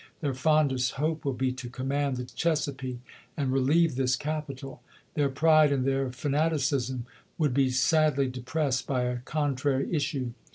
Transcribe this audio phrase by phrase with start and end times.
[0.21, 3.01] Theh fondest hope will be to command the Chesapeake
[3.37, 4.81] and relieve this capital.
[5.13, 7.05] Their pride and their fanaticism
[7.37, 10.31] would be sadly depressed by a contrary issue.